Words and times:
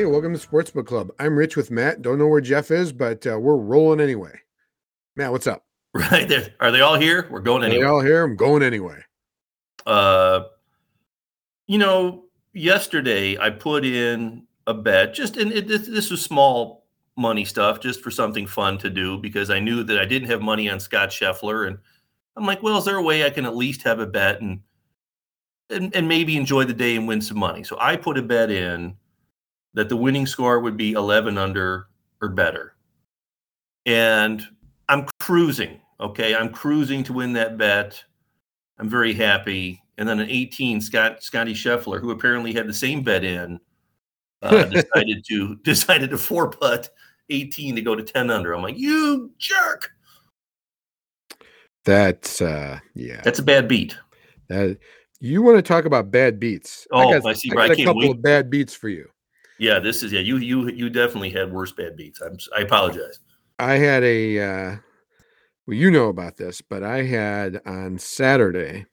Okay, 0.00 0.06
welcome 0.06 0.34
to 0.34 0.48
Sportsbook 0.48 0.86
Club. 0.86 1.10
I'm 1.18 1.36
Rich 1.36 1.56
with 1.58 1.70
Matt. 1.70 2.00
Don't 2.00 2.16
know 2.16 2.26
where 2.26 2.40
Jeff 2.40 2.70
is, 2.70 2.90
but 2.90 3.26
uh, 3.26 3.38
we're 3.38 3.56
rolling 3.56 4.00
anyway. 4.00 4.32
Matt, 5.14 5.30
what's 5.30 5.46
up? 5.46 5.62
Right 5.94 6.26
there. 6.26 6.54
Are 6.58 6.70
they 6.70 6.80
all 6.80 6.98
here? 6.98 7.28
We're 7.30 7.40
going 7.40 7.62
Are 7.62 7.66
anyway. 7.66 7.82
they 7.82 7.86
all 7.86 8.00
here? 8.00 8.24
I'm 8.24 8.34
going 8.34 8.62
anyway. 8.62 8.98
Uh, 9.84 10.44
you 11.66 11.76
know, 11.76 12.24
yesterday 12.54 13.36
I 13.36 13.50
put 13.50 13.84
in 13.84 14.46
a 14.66 14.72
bet. 14.72 15.12
Just 15.12 15.36
and 15.36 15.52
it, 15.52 15.68
this, 15.68 15.86
this 15.86 16.10
was 16.10 16.22
small 16.22 16.86
money 17.18 17.44
stuff, 17.44 17.78
just 17.78 18.00
for 18.00 18.10
something 18.10 18.46
fun 18.46 18.78
to 18.78 18.88
do 18.88 19.18
because 19.18 19.50
I 19.50 19.60
knew 19.60 19.84
that 19.84 19.98
I 19.98 20.06
didn't 20.06 20.30
have 20.30 20.40
money 20.40 20.70
on 20.70 20.80
Scott 20.80 21.10
Scheffler, 21.10 21.66
and 21.66 21.76
I'm 22.36 22.46
like, 22.46 22.62
well, 22.62 22.78
is 22.78 22.86
there 22.86 22.96
a 22.96 23.02
way 23.02 23.26
I 23.26 23.30
can 23.30 23.44
at 23.44 23.54
least 23.54 23.82
have 23.82 24.00
a 24.00 24.06
bet 24.06 24.40
and 24.40 24.60
and, 25.68 25.94
and 25.94 26.08
maybe 26.08 26.38
enjoy 26.38 26.64
the 26.64 26.72
day 26.72 26.96
and 26.96 27.06
win 27.06 27.20
some 27.20 27.38
money? 27.38 27.64
So 27.64 27.76
I 27.78 27.96
put 27.96 28.16
a 28.16 28.22
bet 28.22 28.50
in 28.50 28.96
that 29.74 29.88
the 29.88 29.96
winning 29.96 30.26
score 30.26 30.60
would 30.60 30.76
be 30.76 30.92
11 30.92 31.38
under 31.38 31.86
or 32.20 32.28
better, 32.28 32.74
and 33.86 34.46
I'm 34.88 35.06
cruising. 35.18 35.80
Okay, 36.00 36.34
I'm 36.34 36.50
cruising 36.50 37.04
to 37.04 37.12
win 37.12 37.32
that 37.34 37.58
bet. 37.58 38.02
I'm 38.78 38.88
very 38.88 39.12
happy. 39.12 39.82
And 39.98 40.08
then 40.08 40.18
an 40.18 40.30
18, 40.30 40.80
Scott 40.80 41.22
Scottie 41.22 41.54
Scheffler, 41.54 42.00
who 42.00 42.10
apparently 42.10 42.54
had 42.54 42.66
the 42.66 42.72
same 42.72 43.02
bet 43.02 43.22
in, 43.22 43.60
uh, 44.42 44.64
decided 44.64 45.24
to 45.28 45.56
decided 45.62 46.10
to 46.10 46.18
four 46.18 46.50
putt 46.50 46.88
18 47.28 47.76
to 47.76 47.82
go 47.82 47.94
to 47.94 48.02
10 48.02 48.30
under. 48.30 48.52
I'm 48.54 48.62
like, 48.62 48.78
you 48.78 49.30
jerk. 49.38 49.90
That's 51.84 52.40
uh 52.40 52.78
yeah. 52.94 53.20
That's 53.22 53.38
a 53.38 53.42
bad 53.42 53.68
beat. 53.68 53.96
That 54.48 54.78
you 55.20 55.42
want 55.42 55.58
to 55.58 55.62
talk 55.62 55.84
about 55.84 56.10
bad 56.10 56.40
beats. 56.40 56.86
Oh, 56.90 57.12
got, 57.12 57.28
I 57.28 57.32
see. 57.34 57.50
I 57.56 57.62
I 57.62 57.68
can't 57.68 57.86
couple 57.86 58.00
wait. 58.00 58.10
of 58.10 58.22
bad 58.22 58.50
beats 58.50 58.74
for 58.74 58.88
you. 58.88 59.08
Yeah, 59.60 59.78
this 59.78 60.02
is 60.02 60.10
yeah. 60.10 60.20
You 60.20 60.38
you 60.38 60.70
you 60.70 60.88
definitely 60.88 61.28
had 61.28 61.52
worse 61.52 61.70
bad 61.70 61.94
beats. 61.94 62.22
I'm 62.22 62.38
I 62.56 62.62
apologize. 62.62 63.20
I 63.58 63.74
had 63.74 64.02
a 64.02 64.38
uh 64.40 64.76
well, 65.66 65.76
you 65.76 65.90
know 65.90 66.08
about 66.08 66.38
this, 66.38 66.62
but 66.62 66.82
I 66.82 67.02
had 67.02 67.60
on 67.66 67.98
Saturday 67.98 68.86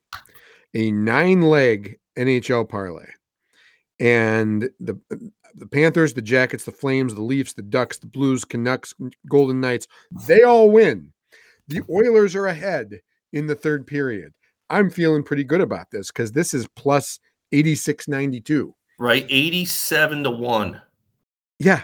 a 0.73 0.91
nine 0.91 1.41
leg 1.41 1.97
NHL 2.19 2.67
parlay. 2.67 3.07
And 4.01 4.69
the 4.81 4.99
the 5.55 5.67
Panthers, 5.67 6.13
the 6.13 6.21
Jackets, 6.21 6.65
the 6.65 6.73
Flames, 6.73 7.15
the 7.15 7.21
Leafs, 7.21 7.53
the 7.53 7.61
Ducks, 7.61 7.97
the 7.97 8.05
Blues, 8.05 8.43
Canucks, 8.43 8.93
Golden 9.29 9.61
Knights, 9.61 9.87
they 10.27 10.43
all 10.43 10.69
win. 10.69 11.13
The 11.69 11.81
Oilers 11.89 12.35
are 12.35 12.47
ahead 12.47 12.99
in 13.31 13.47
the 13.47 13.55
third 13.55 13.87
period. 13.87 14.33
I'm 14.69 14.89
feeling 14.89 15.23
pretty 15.23 15.45
good 15.45 15.61
about 15.61 15.91
this 15.91 16.07
because 16.07 16.33
this 16.33 16.53
is 16.53 16.67
plus 16.75 17.19
86.92. 17.53 18.73
Right, 18.99 19.25
87 19.29 20.23
to 20.23 20.31
one. 20.31 20.81
Yeah. 21.59 21.83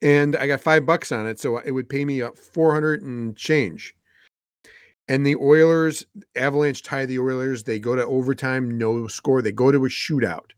And 0.00 0.36
I 0.36 0.46
got 0.46 0.60
five 0.60 0.86
bucks 0.86 1.12
on 1.12 1.26
it. 1.26 1.40
So 1.40 1.58
it 1.58 1.72
would 1.72 1.88
pay 1.88 2.04
me 2.04 2.22
up 2.22 2.38
400 2.38 3.02
and 3.02 3.36
change. 3.36 3.94
And 5.08 5.26
the 5.26 5.36
Oilers, 5.36 6.06
Avalanche 6.36 6.82
tie 6.82 7.06
the 7.06 7.18
Oilers. 7.18 7.64
They 7.64 7.78
go 7.78 7.96
to 7.96 8.06
overtime, 8.06 8.78
no 8.78 9.06
score. 9.08 9.42
They 9.42 9.52
go 9.52 9.72
to 9.72 9.84
a 9.84 9.88
shootout. 9.88 10.50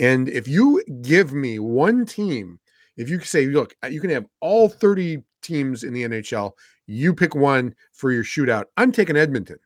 And 0.00 0.28
if 0.28 0.46
you 0.46 0.82
give 1.02 1.32
me 1.32 1.58
one 1.58 2.06
team, 2.06 2.58
if 2.96 3.08
you 3.08 3.20
say, 3.20 3.46
look, 3.46 3.74
you 3.88 4.00
can 4.00 4.10
have 4.10 4.26
all 4.40 4.68
30 4.68 5.22
teams 5.42 5.84
in 5.84 5.92
the 5.92 6.04
NHL, 6.04 6.52
you 6.86 7.14
pick 7.14 7.34
one 7.34 7.74
for 7.92 8.12
your 8.12 8.24
shootout. 8.24 8.64
I'm 8.76 8.92
taking 8.92 9.16
Edmonton 9.16 9.58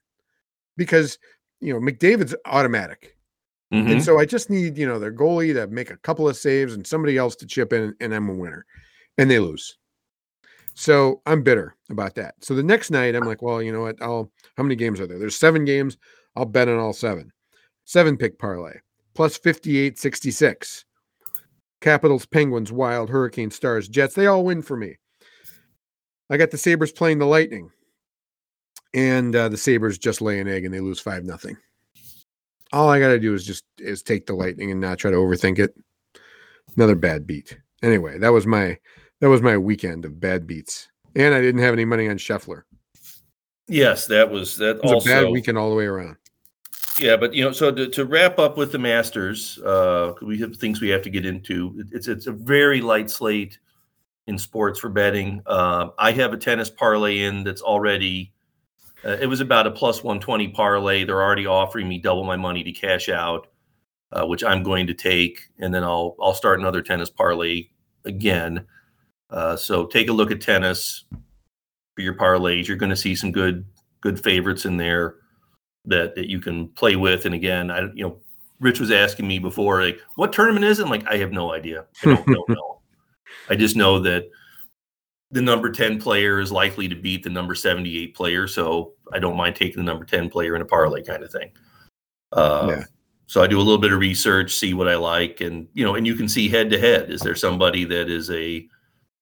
because, 0.77 1.19
you 1.61 1.73
know, 1.73 1.81
McDavid's 1.81 2.35
automatic. 2.47 3.17
Mhm. 3.73 3.91
And 3.93 4.05
so 4.05 4.19
I 4.19 4.27
just 4.27 4.51
need, 4.51 4.77
you 4.77 4.87
know, 4.87 4.99
their 4.99 5.13
goalie 5.13 5.55
to 5.55 5.67
make 5.69 5.91
a 5.91 5.97
couple 5.99 6.29
of 6.29 6.37
saves 6.37 6.75
and 6.75 6.87
somebody 6.87 7.17
else 7.17 7.35
to 7.37 7.47
chip 7.47 7.73
in, 7.73 7.95
and 8.01 8.15
I'm 8.15 8.29
a 8.29 8.35
winner. 8.35 8.67
And 9.19 9.31
they 9.31 9.39
lose. 9.39 9.79
So 10.75 11.21
I'm 11.27 11.43
bitter 11.43 11.75
about 11.91 12.15
that. 12.17 12.35
So 12.41 12.55
the 12.55 12.63
next 12.63 12.91
night, 12.91 13.15
I'm 13.15 13.27
like, 13.27 13.43
well, 13.43 13.63
you 13.63 13.73
know 13.73 13.83
what? 13.83 14.01
I'll, 14.01 14.31
how 14.57 14.63
many 14.63 14.77
games 14.77 15.01
are 15.01 15.07
there? 15.07 15.19
There's 15.19 15.37
seven 15.37 15.65
games. 15.65 15.99
I'll 16.37 16.47
bet 16.47 16.69
on 16.69 16.79
all 16.79 16.93
seven. 16.93 17.31
Seven 17.85 18.17
pick 18.17 18.39
parlay 18.39 18.79
plus 19.15 19.39
58.66. 19.39 20.85
Capitals, 21.81 22.27
Penguins, 22.27 22.71
Wild, 22.71 23.11
Hurricane, 23.11 23.51
Stars, 23.51 23.89
Jets, 23.89 24.15
they 24.15 24.27
all 24.27 24.45
win 24.45 24.63
for 24.63 24.77
me. 24.77 24.97
I 26.31 26.37
got 26.37 26.51
the 26.51 26.59
Sabres 26.59 26.93
playing 26.93 27.19
the 27.19 27.27
Lightning. 27.27 27.71
And 28.95 29.35
uh, 29.35 29.49
the 29.49 29.57
Sabres 29.57 29.99
just 29.99 30.21
lay 30.21 30.39
an 30.39 30.49
egg 30.49 30.65
and 30.65 30.73
they 30.73 30.81
lose 30.81 31.01
5 31.01 31.25
nothing 31.25 31.57
all 32.73 32.89
I 32.89 32.99
got 32.99 33.09
to 33.09 33.19
do 33.19 33.35
is 33.35 33.45
just 33.45 33.65
is 33.79 34.03
take 34.03 34.27
the 34.27 34.35
lightning 34.35 34.71
and 34.71 34.81
not 34.81 34.99
try 34.99 35.11
to 35.11 35.17
overthink 35.17 35.59
it. 35.59 35.75
Another 36.77 36.95
bad 36.95 37.27
beat. 37.27 37.59
Anyway, 37.83 38.19
that 38.19 38.31
was 38.31 38.47
my 38.47 38.79
that 39.21 39.29
was 39.29 39.43
my 39.43 39.57
weekend 39.57 40.05
of 40.05 40.21
bad 40.21 40.47
beats, 40.47 40.89
and 41.15 41.35
I 41.35 41.41
didn't 41.41 41.61
have 41.61 41.73
any 41.73 41.85
money 41.85 42.09
on 42.09 42.17
Scheffler. 42.17 42.63
Yes, 43.69 44.07
that 44.07 44.31
was 44.31 44.57
that 44.57 44.77
It 44.77 44.83
was 44.83 44.93
also 44.93 45.11
a 45.11 45.23
bad 45.23 45.33
weekend 45.33 45.59
all 45.59 45.71
the 45.71 45.77
way 45.77 45.87
around. 45.87 46.17
Yeah, 46.99 47.17
but 47.17 47.35
you 47.35 47.43
know, 47.43 47.53
so 47.53 47.73
to, 47.73 47.89
to 47.89 48.05
wrap 48.05 48.39
up 48.39 48.57
with 48.57 48.73
the 48.73 48.79
Masters, 48.79 49.59
uh, 49.61 50.13
we 50.21 50.39
have 50.39 50.57
things 50.57 50.81
we 50.81 50.91
have 50.91 51.03
to 51.03 51.11
get 51.11 51.25
into. 51.25 51.85
It's 51.91 52.09
it's 52.09 52.27
a 52.27 52.33
very 52.33 52.81
light 52.81 53.11
slate 53.11 53.59
in 54.27 54.39
sports 54.39 54.79
for 54.79 54.89
betting. 54.89 55.43
Uh, 55.47 55.89
I 55.99 56.13
have 56.13 56.33
a 56.33 56.37
tennis 56.37 56.71
parlay 56.71 57.23
in 57.23 57.45
that's 57.45 57.63
already. 57.63 58.33
Uh, 59.05 59.17
it 59.21 59.27
was 59.27 59.41
about 59.41 59.67
a 59.67 59.71
plus 59.71 60.03
one 60.03 60.21
twenty 60.21 60.49
parlay. 60.49 61.05
They're 61.05 61.23
already 61.23 61.47
offering 61.47 61.89
me 61.89 61.99
double 61.99 62.25
my 62.25 62.37
money 62.37 62.63
to 62.63 62.73
cash 62.73 63.09
out, 63.09 63.49
uh, 64.13 64.25
which 64.27 64.45
I'm 64.45 64.63
going 64.63 64.87
to 64.87 64.95
take, 64.95 65.41
and 65.59 65.75
then 65.75 65.83
I'll 65.83 66.17
I'll 66.21 66.35
start 66.35 66.61
another 66.61 66.83
tennis 66.83 67.11
parlay 67.11 67.69
again. 68.05 68.67
Uh, 69.31 69.57
so 69.57 69.87
take 69.87 70.09
a 70.09 70.13
look 70.13 70.31
at 70.31 70.41
tennis 70.41 71.05
for 71.95 72.03
your 72.03 72.15
parlays. 72.15 72.67
You're 72.67 72.77
going 72.77 72.91
to 72.91 72.97
see 72.97 73.15
some 73.15 73.33
good 73.33 73.65
good 74.01 74.23
favorites 74.23 74.65
in 74.65 74.77
there 74.77 75.17
that 75.87 76.15
that 76.15 76.29
you 76.29 76.41
can 76.41 76.69
play 76.69 76.97
with. 76.97 77.27
And 77.27 77.35
again, 77.35 77.71
I 77.71 77.83
you 77.95 78.05
know, 78.05 78.19
Rich 78.61 78.79
was 78.79 78.91
asking 78.91 79.27
me 79.27 79.39
before, 79.39 79.83
like, 79.83 80.01
what 80.17 80.33
tournament 80.33 80.65
is 80.65 80.79
it? 80.79 80.85
I'm 80.85 80.91
like, 80.91 81.07
I 81.09 81.17
have 81.17 81.33
no 81.33 81.53
idea. 81.53 81.87
I 82.05 82.15
don't, 82.15 82.27
don't 82.27 82.49
know. 82.49 82.81
I 83.51 83.57
just 83.57 83.77
know 83.77 83.99
that 84.01 84.29
the 85.33 85.43
number 85.43 85.71
10 85.71 85.99
player 85.99 86.41
is 86.41 86.53
likely 86.53 86.87
to 86.89 86.95
beat 86.95 87.25
the 87.25 87.31
number 87.31 87.55
78 87.55 88.15
player. 88.15 88.47
So 88.47 88.93
I 89.13 89.19
don't 89.19 89.37
mind 89.37 89.57
taking 89.57 89.79
the 89.79 89.91
number 89.91 90.05
10 90.05 90.29
player 90.29 90.55
in 90.55 90.63
a 90.63 90.67
parlay 90.67 91.03
kind 91.03 91.25
of 91.25 91.33
thing. 91.33 91.51
Uh, 92.31 92.67
Yeah. 92.69 92.85
So 93.27 93.43
I 93.43 93.47
do 93.47 93.57
a 93.57 93.63
little 93.63 93.79
bit 93.79 93.95
of 93.95 93.99
research, 93.99 94.55
see 94.55 94.75
what 94.75 94.89
I 94.89 94.97
like, 94.97 95.41
and 95.41 95.67
you 95.73 95.87
know, 95.87 95.95
and 95.95 96.07
you 96.07 96.15
can 96.15 96.29
see 96.29 96.51
head 96.51 96.69
to 96.69 96.79
head. 96.79 97.11
Is 97.11 97.23
there 97.23 97.35
somebody 97.35 97.85
that 97.85 98.11
is 98.11 98.29
a, 98.29 98.47
you 98.47 98.69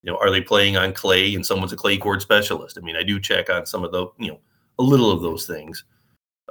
know, 0.02 0.16
are 0.16 0.32
they 0.32 0.40
playing 0.40 0.76
on 0.76 0.92
clay 0.92 1.32
and 1.36 1.46
someone's 1.46 1.72
a 1.72 1.76
clay 1.76 1.96
court 1.96 2.20
specialist? 2.20 2.76
I 2.76 2.80
mean, 2.80 2.96
I 2.96 3.04
do 3.04 3.20
check 3.20 3.48
on 3.50 3.66
some 3.66 3.84
of 3.84 3.92
the, 3.92 4.08
you 4.18 4.32
know, 4.32 4.40
a 4.80 4.82
little 4.82 5.12
of 5.12 5.22
those 5.22 5.46
things. 5.46 5.84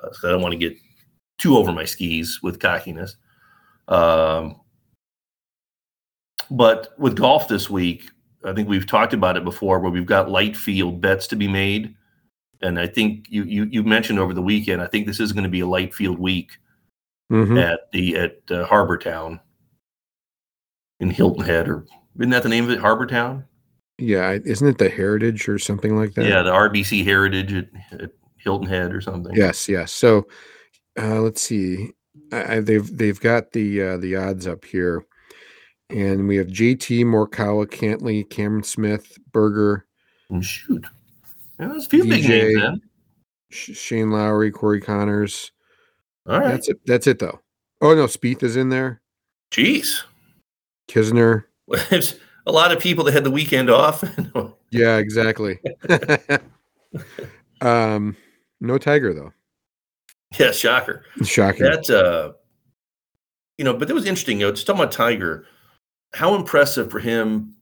Uh, 0.01 0.13
so 0.13 0.29
I 0.29 0.31
don't 0.31 0.41
want 0.41 0.53
to 0.53 0.57
get 0.57 0.77
too 1.37 1.57
over 1.57 1.73
my 1.73 1.83
skis 1.83 2.39
with 2.41 2.61
cockiness. 2.61 3.17
Um, 3.89 4.61
but 6.49 6.97
with 6.97 7.17
golf 7.17 7.49
this 7.49 7.69
week, 7.69 8.09
I 8.43 8.53
think 8.53 8.69
we've 8.69 8.87
talked 8.87 9.13
about 9.13 9.35
it 9.37 9.43
before, 9.43 9.79
where 9.79 9.91
we've 9.91 10.05
got 10.05 10.29
light 10.31 10.55
field 10.55 11.01
bets 11.01 11.27
to 11.27 11.35
be 11.35 11.47
made, 11.47 11.93
and 12.61 12.79
I 12.79 12.87
think 12.87 13.25
you 13.29 13.43
you, 13.43 13.65
you 13.65 13.83
mentioned 13.83 14.19
over 14.19 14.33
the 14.33 14.41
weekend. 14.41 14.81
I 14.81 14.87
think 14.87 15.07
this 15.07 15.19
is 15.19 15.31
going 15.33 15.43
to 15.43 15.49
be 15.49 15.59
a 15.61 15.67
light 15.67 15.93
field 15.93 16.19
week 16.19 16.51
Mhm. 17.31 17.61
at 17.61 17.91
the 17.91 18.15
at 18.17 18.39
uh, 18.49 18.65
Harbor 18.65 18.97
Town 18.97 19.39
in 20.99 21.09
Hilton 21.09 21.45
Head, 21.45 21.67
or 21.69 21.85
isn't 22.19 22.29
that 22.31 22.43
the 22.43 22.49
name 22.49 22.65
of 22.65 22.71
it? 22.71 22.79
Harbor 22.79 23.05
Town. 23.05 23.45
Yeah, 23.97 24.37
isn't 24.45 24.67
it 24.67 24.77
the 24.77 24.89
Heritage 24.89 25.47
or 25.49 25.59
something 25.59 25.95
like 25.97 26.13
that? 26.13 26.25
Yeah, 26.25 26.41
the 26.41 26.51
RBC 26.53 27.03
Heritage 27.03 27.53
at, 27.53 28.01
at 28.01 28.11
Hilton 28.37 28.67
Head 28.67 28.93
or 28.93 29.01
something. 29.01 29.35
Yes, 29.35 29.67
yes. 29.67 29.91
So 29.91 30.25
uh, 30.97 31.19
let's 31.21 31.41
see. 31.41 31.89
I, 32.31 32.55
I, 32.55 32.59
they've 32.61 32.97
they've 32.97 33.19
got 33.19 33.51
the 33.51 33.81
uh, 33.83 33.97
the 33.97 34.15
odds 34.15 34.47
up 34.47 34.63
here, 34.65 35.05
and 35.89 36.27
we 36.27 36.35
have 36.37 36.47
JT 36.47 37.05
Morikawa, 37.05 37.65
Cantlay, 37.67 38.29
Cameron 38.29 38.63
Smith, 38.63 39.17
Berger, 39.31 39.85
And 40.29 40.43
shoot, 40.45 40.85
yeah, 41.59 41.67
there's 41.67 41.85
a 41.85 41.89
few 41.89 42.03
big 42.03 42.27
names 42.27 42.61
then. 42.61 42.81
Shane 43.51 44.11
Lowry, 44.11 44.51
Corey 44.51 44.79
Conners. 44.81 45.51
All 46.27 46.39
right, 46.39 46.49
That's 46.49 46.69
it. 46.69 46.79
That's 46.85 47.07
it 47.07 47.19
though. 47.19 47.39
Oh 47.81 47.95
no, 47.95 48.05
Spieth 48.05 48.43
is 48.43 48.55
in 48.55 48.69
there. 48.69 49.01
jeez. 49.51 50.03
Kisner. 50.87 51.45
There's 51.89 52.15
a 52.45 52.51
lot 52.51 52.71
of 52.71 52.79
people 52.79 53.03
that 53.05 53.13
had 53.13 53.23
the 53.23 53.31
weekend 53.31 53.69
off. 53.69 54.03
Yeah, 54.71 54.97
exactly. 54.97 55.57
um, 57.61 58.15
no 58.61 58.77
Tiger 58.77 59.13
though. 59.15 59.33
yeah, 60.39 60.51
shocker. 60.51 61.03
Shocking. 61.23 61.63
That 61.63 61.89
uh, 61.89 62.33
you 63.57 63.65
know, 63.65 63.73
but 63.73 63.87
that 63.87 63.95
was 63.95 64.05
interesting. 64.05 64.39
You 64.39 64.45
know, 64.45 64.51
just 64.51 64.67
talking 64.67 64.81
about 64.81 64.91
Tiger, 64.91 65.45
how 66.13 66.35
impressive 66.35 66.89
for 66.91 66.99
him. 66.99 67.55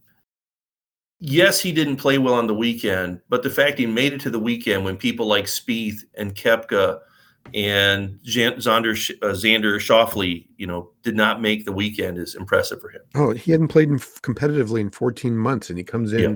Yes, 1.19 1.59
he 1.59 1.71
didn't 1.71 1.97
play 1.97 2.17
well 2.19 2.35
on 2.35 2.47
the 2.47 2.53
weekend, 2.53 3.21
but 3.27 3.41
the 3.41 3.49
fact 3.49 3.79
he 3.79 3.87
made 3.87 4.13
it 4.13 4.21
to 4.21 4.29
the 4.29 4.39
weekend 4.39 4.85
when 4.85 4.97
people 4.97 5.25
like 5.25 5.45
Spieth 5.45 6.01
and 6.15 6.35
Koepka 6.35 6.99
and 7.55 8.19
Xander 8.23 8.91
uh, 9.23 9.27
Xander 9.33 9.77
Schauffele, 9.79 10.45
you 10.57 10.67
know, 10.67 10.91
did 11.01 11.15
not 11.15 11.41
make 11.41 11.65
the 11.65 11.71
weekend 11.71 12.17
is 12.19 12.35
impressive 12.35 12.79
for 12.79 12.89
him. 12.89 13.01
Oh, 13.15 13.31
he 13.31 13.51
hadn't 13.51 13.69
played 13.69 13.89
in, 13.89 13.97
competitively 13.97 14.79
in 14.81 14.91
14 14.91 15.35
months, 15.35 15.69
and 15.69 15.77
he 15.77 15.83
comes 15.83 16.13
in, 16.13 16.19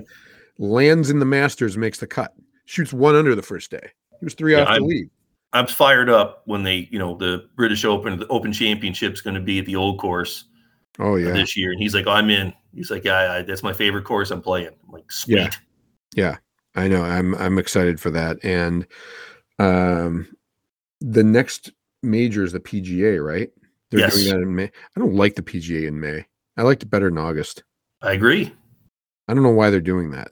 lands 0.58 1.10
in 1.10 1.20
the 1.20 1.26
Masters, 1.26 1.76
makes 1.78 1.98
the 2.00 2.06
cut, 2.08 2.34
shoots 2.64 2.92
one 2.92 3.14
under 3.14 3.34
the 3.36 3.42
first 3.42 3.70
day. 3.70 3.90
He 4.18 4.24
was 4.24 4.34
three 4.34 4.52
Yeah, 4.54 4.62
off 4.62 4.68
the 4.68 4.72
I'm- 4.74 4.86
lead. 4.86 5.10
I'm 5.54 5.66
fired 5.66 6.08
up 6.08 6.42
when 6.46 6.62
they, 6.62 6.88
you 6.90 6.98
know, 6.98 7.14
the 7.14 7.44
British 7.56 7.84
Open, 7.84 8.18
the 8.18 8.26
Open 8.28 8.52
Championship 8.54 9.12
is 9.12 9.20
going 9.20 9.34
to 9.34 9.40
be 9.40 9.58
at 9.58 9.66
the 9.66 9.76
old 9.76 10.00
course 10.00 10.46
Oh 10.98 11.16
yeah, 11.16 11.32
this 11.32 11.56
year, 11.56 11.72
and 11.72 11.80
he's 11.80 11.94
like, 11.94 12.06
"I'm 12.06 12.28
in." 12.30 12.52
He's 12.74 12.90
like, 12.90 13.04
"Yeah, 13.04 13.32
I, 13.32 13.42
that's 13.42 13.62
my 13.62 13.72
favorite 13.72 14.04
course 14.04 14.30
I'm 14.30 14.42
playing." 14.42 14.68
I'm 14.86 14.92
like, 14.92 15.10
"Sweet." 15.10 15.36
Yeah. 15.36 15.50
yeah. 16.14 16.36
I 16.74 16.88
know. 16.88 17.02
I'm 17.02 17.34
I'm 17.36 17.58
excited 17.58 18.00
for 18.00 18.10
that. 18.10 18.38
And 18.42 18.86
um, 19.58 20.26
the 21.00 21.22
next 21.24 21.70
major 22.02 22.44
is 22.44 22.52
the 22.52 22.60
PGA, 22.60 23.24
right? 23.24 23.50
They're 23.90 24.00
Yes. 24.00 24.14
doing 24.16 24.28
that 24.34 24.42
in 24.42 24.54
May. 24.54 24.64
I 24.96 25.00
don't 25.00 25.14
like 25.14 25.34
the 25.34 25.42
PGA 25.42 25.86
in 25.86 26.00
May. 26.00 26.24
I 26.56 26.62
liked 26.62 26.82
it 26.82 26.90
better 26.90 27.08
in 27.08 27.18
August. 27.18 27.62
I 28.00 28.12
agree. 28.12 28.54
I 29.28 29.34
don't 29.34 29.42
know 29.42 29.50
why 29.50 29.70
they're 29.70 29.80
doing 29.80 30.10
that. 30.12 30.30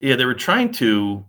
Yeah, 0.00 0.16
they 0.16 0.24
were 0.24 0.34
trying 0.34 0.72
to. 0.72 1.24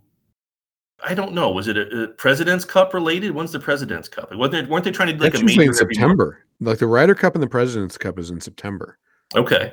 I 1.04 1.14
don't 1.14 1.32
know. 1.32 1.50
Was 1.50 1.68
it 1.68 1.76
a, 1.76 2.04
a 2.04 2.08
President's 2.08 2.64
Cup 2.64 2.94
related? 2.94 3.32
When's 3.32 3.52
the 3.52 3.58
President's 3.60 4.08
Cup? 4.08 4.32
Wasn't 4.34 4.52
they, 4.52 4.70
weren't 4.70 4.84
they 4.84 4.90
trying 4.92 5.08
to 5.08 5.12
do 5.14 5.20
like 5.24 5.32
That's 5.32 5.42
a 5.42 5.46
major 5.46 5.62
in? 5.62 5.74
September. 5.74 6.44
Like 6.60 6.78
the 6.78 6.86
Ryder 6.86 7.14
Cup 7.14 7.34
and 7.34 7.42
the 7.42 7.48
President's 7.48 7.98
Cup 7.98 8.18
is 8.18 8.30
in 8.30 8.40
September. 8.40 8.98
Okay. 9.34 9.72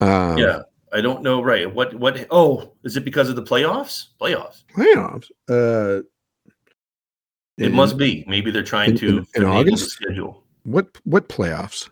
Um, 0.00 0.38
yeah. 0.38 0.62
I 0.92 1.00
don't 1.00 1.22
know. 1.22 1.42
Right. 1.42 1.72
What? 1.72 1.94
What? 1.94 2.26
Oh, 2.30 2.72
is 2.84 2.96
it 2.96 3.04
because 3.04 3.28
of 3.28 3.36
the 3.36 3.42
playoffs? 3.42 4.06
Playoffs. 4.20 4.64
playoffs. 4.76 5.30
Uh, 5.48 6.02
It 7.58 7.66
in- 7.66 7.72
must 7.72 7.96
be. 7.96 8.24
Maybe 8.26 8.50
they're 8.50 8.62
trying 8.62 8.90
in- 8.90 8.96
to 8.98 9.08
in- 9.08 9.26
in 9.36 9.42
the 9.44 9.48
August? 9.48 9.90
schedule. 9.90 10.42
What 10.64 10.88
what 11.04 11.28
playoffs? 11.28 11.88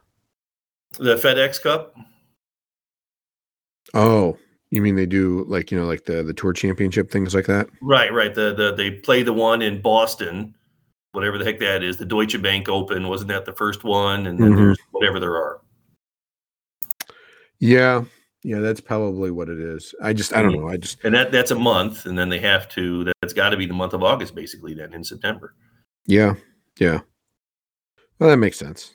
The 0.99 1.17
FedEx 1.17 1.63
Cup. 1.63 1.95
Oh, 3.95 4.37
you 4.71 4.81
mean 4.83 4.95
they 4.97 5.07
do 5.07 5.45
like 5.49 5.71
you 5.71 5.79
know 5.79 5.87
like 5.87 6.05
the 6.05 6.23
the 6.23 6.33
tour 6.35 6.53
championship 6.53 7.11
things 7.11 7.35
like 7.35 7.47
that? 7.47 7.69
Right. 7.83 8.13
Right. 8.13 8.35
The 8.35 8.55
the 8.55 8.75
they 8.75 8.91
play 8.93 9.23
the 9.23 9.33
one 9.33 9.63
in 9.63 9.81
Boston, 9.83 10.55
whatever 11.13 11.39
the 11.39 11.45
heck 11.45 11.59
that 11.61 11.83
is. 11.83 11.97
The 11.97 12.05
Deutsche 12.05 12.41
Bank 12.41 12.69
Open 12.69 13.09
wasn't 13.09 13.29
that 13.29 13.45
the 13.47 13.53
first 13.53 13.83
one? 13.85 14.27
And 14.27 14.39
then 14.39 14.53
Mhm. 14.53 14.57
there's 14.57 14.79
whatever 14.93 15.19
there 15.21 15.37
are. 15.37 15.61
Yeah, 17.59 18.05
yeah, 18.43 18.61
that's 18.61 18.81
probably 18.81 19.31
what 19.31 19.49
it 19.49 19.59
is. 19.59 19.95
I 20.03 20.13
just 20.13 20.33
I 20.35 20.43
don't 20.43 20.53
know. 20.57 20.69
I 20.69 20.77
just 20.77 21.03
And 21.05 21.15
that 21.15 21.31
that's 21.33 21.51
a 21.51 21.55
month, 21.57 22.07
and 22.07 22.19
then 22.19 22.29
they 22.29 22.39
have 22.41 22.69
to. 22.71 23.05
That's 23.21 23.35
got 23.35 23.51
to 23.51 23.57
be 23.57 23.67
the 23.67 23.75
month 23.75 23.93
of 23.93 24.03
August, 24.03 24.35
basically. 24.35 24.75
Then 24.75 24.93
in 24.95 25.05
September. 25.05 25.55
yeah 26.07 26.35
yeah. 26.79 27.01
Well, 28.19 28.31
that 28.31 28.37
makes 28.39 28.59
sense. 28.59 28.95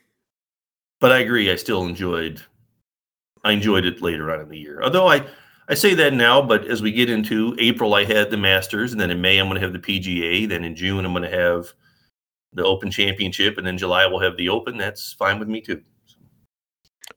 but 1.02 1.12
I 1.12 1.20
agree. 1.20 1.52
I 1.52 1.56
still 1.56 1.86
enjoyed. 1.86 2.42
I 3.44 3.52
enjoyed 3.52 3.86
it 3.86 4.02
later 4.02 4.32
on 4.32 4.40
in 4.42 4.50
the 4.50 4.58
year. 4.58 4.82
Although 4.82 5.08
I, 5.08 5.28
I 5.68 5.74
say 5.74 5.94
that 5.96 6.14
now, 6.14 6.42
but 6.42 6.66
as 6.68 6.82
we 6.82 6.92
get 6.92 7.10
into 7.10 7.56
April, 7.60 7.96
I 7.96 8.06
had 8.06 8.30
the 8.30 8.38
Masters, 8.38 8.92
and 8.92 9.02
then 9.02 9.10
in 9.10 9.22
May 9.22 9.40
I'm 9.40 9.48
going 9.48 9.60
to 9.60 9.66
have 9.66 9.74
the 9.74 9.80
PGA. 9.80 10.48
Then 10.48 10.64
in 10.64 10.76
June 10.76 11.06
I'm 11.06 11.14
going 11.14 11.30
to 11.30 11.38
have 11.38 11.74
the 12.54 12.64
Open 12.64 12.92
Championship, 12.92 13.58
and 13.58 13.66
then 13.66 13.78
July 13.78 14.06
we'll 14.06 14.20
have 14.20 14.38
the 14.38 14.50
Open. 14.50 14.78
That's 14.78 15.14
fine 15.14 15.40
with 15.40 15.48
me 15.48 15.62
too. 15.62 15.82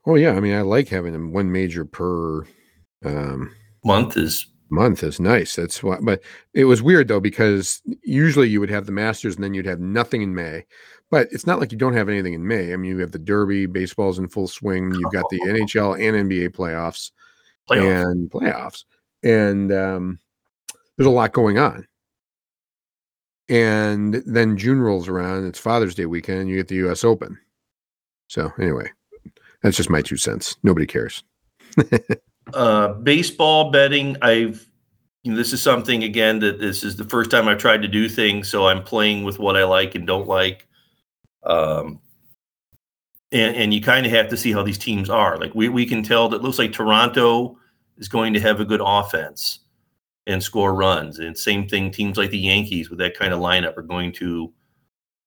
Oh 0.06 0.14
yeah, 0.14 0.32
I 0.32 0.40
mean 0.40 0.54
I 0.54 0.62
like 0.62 0.88
having 0.88 1.12
them 1.12 1.32
one 1.32 1.52
major 1.52 1.84
per 1.84 2.44
um, 3.04 3.54
Month 3.84 4.16
is 4.16 4.46
month 4.70 5.02
is 5.02 5.20
nice. 5.20 5.56
That's 5.56 5.82
why. 5.82 5.98
But 6.00 6.22
it 6.52 6.64
was 6.64 6.82
weird 6.82 7.08
though 7.08 7.20
because 7.20 7.80
usually 8.02 8.48
you 8.48 8.60
would 8.60 8.70
have 8.70 8.86
the 8.86 8.92
Masters 8.92 9.36
and 9.36 9.44
then 9.44 9.54
you'd 9.54 9.66
have 9.66 9.80
nothing 9.80 10.22
in 10.22 10.34
May. 10.34 10.64
But 11.10 11.28
it's 11.30 11.46
not 11.46 11.58
like 11.58 11.72
you 11.72 11.78
don't 11.78 11.94
have 11.94 12.10
anything 12.10 12.34
in 12.34 12.46
May. 12.46 12.72
I 12.72 12.76
mean, 12.76 12.90
you 12.90 12.98
have 12.98 13.12
the 13.12 13.18
Derby, 13.18 13.64
baseball's 13.64 14.18
in 14.18 14.28
full 14.28 14.46
swing. 14.46 14.92
You've 14.92 15.12
got 15.12 15.24
the 15.30 15.40
NHL 15.46 15.94
and 15.94 16.30
NBA 16.30 16.50
playoffs. 16.50 17.12
Playoff. 17.68 18.10
and 18.10 18.30
playoffs. 18.30 18.84
And 19.22 19.72
um, 19.72 20.18
there's 20.96 21.06
a 21.06 21.10
lot 21.10 21.32
going 21.32 21.58
on. 21.58 21.86
And 23.48 24.14
then 24.26 24.56
June 24.58 24.80
rolls 24.80 25.08
around, 25.08 25.46
it's 25.46 25.58
Father's 25.58 25.94
Day 25.94 26.06
weekend, 26.06 26.50
you 26.50 26.56
get 26.56 26.68
the 26.68 26.88
US 26.88 27.04
Open. 27.04 27.38
So, 28.28 28.52
anyway, 28.60 28.90
that's 29.62 29.76
just 29.76 29.90
my 29.90 30.02
two 30.02 30.18
cents. 30.18 30.56
Nobody 30.62 30.86
cares. 30.86 31.22
Uh, 32.54 32.94
baseball 32.94 33.70
betting. 33.70 34.16
I've. 34.22 34.66
You 35.24 35.32
know, 35.32 35.36
this 35.36 35.52
is 35.52 35.60
something 35.60 36.04
again 36.04 36.38
that 36.38 36.60
this 36.60 36.84
is 36.84 36.96
the 36.96 37.04
first 37.04 37.30
time 37.30 37.48
I've 37.48 37.58
tried 37.58 37.82
to 37.82 37.88
do 37.88 38.08
things, 38.08 38.48
so 38.48 38.68
I'm 38.68 38.82
playing 38.82 39.24
with 39.24 39.38
what 39.38 39.56
I 39.56 39.64
like 39.64 39.94
and 39.94 40.06
don't 40.06 40.28
like. 40.28 40.66
Um, 41.42 42.00
and, 43.32 43.56
and 43.56 43.74
you 43.74 43.80
kind 43.80 44.06
of 44.06 44.12
have 44.12 44.28
to 44.28 44.36
see 44.36 44.52
how 44.52 44.62
these 44.62 44.78
teams 44.78 45.10
are. 45.10 45.38
Like 45.38 45.54
we, 45.54 45.68
we 45.68 45.86
can 45.86 46.02
tell 46.02 46.28
that 46.28 46.36
it 46.36 46.42
looks 46.42 46.58
like 46.58 46.72
Toronto 46.72 47.58
is 47.98 48.08
going 48.08 48.32
to 48.34 48.40
have 48.40 48.60
a 48.60 48.64
good 48.64 48.80
offense 48.82 49.60
and 50.26 50.42
score 50.42 50.74
runs. 50.74 51.18
And 51.18 51.36
same 51.36 51.68
thing, 51.68 51.90
teams 51.90 52.16
like 52.16 52.30
the 52.30 52.38
Yankees 52.38 52.90
with 52.90 52.98
that 53.00 53.18
kind 53.18 53.32
of 53.32 53.40
lineup 53.40 53.76
are 53.76 53.82
going 53.82 54.12
to 54.12 54.52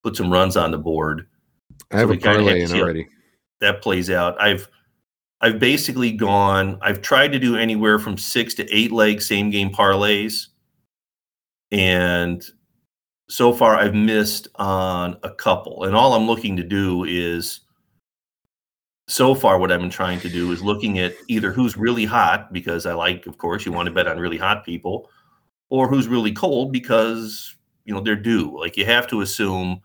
put 0.04 0.16
some 0.16 0.32
runs 0.32 0.58
on 0.58 0.72
the 0.72 0.78
board. 0.78 1.28
I 1.92 2.00
have 2.00 2.10
we 2.10 2.18
a 2.18 2.20
parlay 2.20 2.62
in 2.62 2.72
already. 2.72 3.08
That 3.60 3.82
plays 3.82 4.10
out. 4.10 4.40
I've 4.42 4.68
I've 5.42 5.60
basically 5.60 6.12
gone. 6.12 6.78
I've 6.82 7.02
tried 7.02 7.32
to 7.32 7.40
do 7.40 7.56
anywhere 7.56 8.00
from 8.00 8.18
six 8.18 8.54
to 8.56 8.72
eight 8.72 8.92
leg 8.92 9.22
same 9.22 9.50
game 9.50 9.72
parlays, 9.72 10.48
and 11.72 12.44
so 13.30 13.54
far 13.54 13.76
I've 13.76 13.96
missed 13.96 14.48
on 14.56 15.18
a 15.24 15.32
couple. 15.32 15.84
And 15.84 15.96
all 15.96 16.14
I'm 16.14 16.28
looking 16.28 16.56
to 16.58 16.64
do 16.64 17.04
is 17.06 17.62
so 19.12 19.36
far 19.36 19.60
what 19.60 19.74
I've 19.74 19.82
been 19.82 19.90
trying 19.90 20.22
to 20.22 20.30
do 20.30 20.54
is 20.54 20.64
looking 20.64 21.00
at 21.00 21.14
either 21.28 21.52
who's 21.52 21.76
really 21.76 22.06
hot 22.06 22.54
because 22.54 22.86
I 22.86 22.94
like, 22.94 23.28
of 23.28 23.38
course, 23.38 23.66
you 23.66 23.74
want 23.74 23.88
to 23.88 23.92
bet 23.92 24.08
on 24.08 24.18
really 24.18 24.38
hot 24.38 24.64
people, 24.64 25.10
or 25.70 25.90
who's 25.90 26.08
really 26.08 26.32
cold 26.32 26.72
because 26.72 27.58
you 27.84 27.94
know 27.94 28.00
they're 28.00 28.16
due. 28.16 28.58
Like 28.58 28.78
you 28.78 28.86
have 28.86 29.08
to 29.08 29.20
assume, 29.20 29.82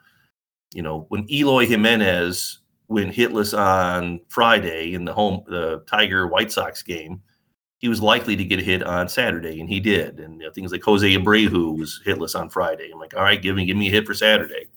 you 0.73 0.83
know, 0.83 1.07
when 1.09 1.27
Eloy 1.29 1.67
Jimenez 1.67 2.59
went 2.87 3.13
hitless 3.13 3.57
on 3.59 4.21
Friday 4.29 4.95
in 4.95 5.05
the 5.05 5.13
home 5.13 5.43
the 5.49 5.83
Tiger 5.89 6.29
White 6.29 6.53
Sox 6.53 6.85
game, 6.85 7.21
he 7.79 7.89
was 7.89 8.01
likely 8.01 8.37
to 8.37 8.45
get 8.45 8.61
a 8.61 8.63
hit 8.63 8.85
on 8.85 9.09
Saturday, 9.09 9.59
and 9.59 9.69
he 9.69 9.81
did. 9.81 10.21
And 10.21 10.41
you 10.41 10.47
know, 10.47 10.53
things 10.53 10.71
like 10.71 10.85
Jose 10.85 11.17
Abreu 11.17 11.77
was 11.77 12.01
hitless 12.07 12.39
on 12.39 12.49
Friday. 12.49 12.91
I'm 12.93 13.01
like, 13.01 13.17
all 13.17 13.25
right, 13.25 13.43
give 13.43 13.57
me 13.57 13.67
give 13.67 13.77
me 13.77 13.89
a 13.89 13.91
hit 13.91 14.07
for 14.07 14.15
Saturday. 14.15 14.69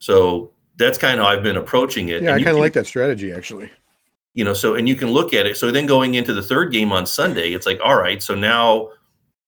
So 0.00 0.53
that's 0.76 0.98
kind 0.98 1.18
of 1.20 1.26
how 1.26 1.32
I've 1.32 1.42
been 1.42 1.56
approaching 1.56 2.08
it. 2.08 2.22
Yeah, 2.22 2.30
And 2.34 2.40
I 2.40 2.44
kind 2.44 2.56
of 2.56 2.60
like 2.60 2.72
that 2.74 2.86
strategy, 2.86 3.32
actually. 3.32 3.70
you 4.34 4.44
know 4.44 4.52
so 4.52 4.74
and 4.74 4.88
you 4.88 4.96
can 4.96 5.10
look 5.10 5.32
at 5.32 5.46
it 5.46 5.56
so 5.56 5.70
then 5.70 5.86
going 5.86 6.14
into 6.14 6.34
the 6.34 6.42
third 6.42 6.72
game 6.72 6.92
on 6.92 7.06
sunday 7.06 7.52
it's 7.52 7.66
like 7.66 7.78
all 7.82 7.96
right 7.96 8.22
so 8.22 8.34
now 8.34 8.90